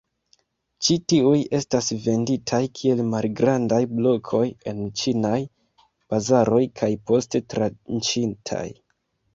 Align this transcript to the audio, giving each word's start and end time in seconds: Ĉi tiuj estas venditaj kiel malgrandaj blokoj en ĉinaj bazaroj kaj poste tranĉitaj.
Ĉi 0.85 0.95
tiuj 1.11 1.41
estas 1.57 1.89
venditaj 2.05 2.61
kiel 2.79 3.03
malgrandaj 3.11 3.81
blokoj 3.93 4.43
en 4.73 4.83
ĉinaj 5.03 5.37
bazaroj 5.91 6.65
kaj 6.83 6.93
poste 7.13 7.45
tranĉitaj. 7.55 8.67